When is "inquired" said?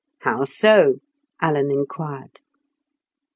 1.69-2.41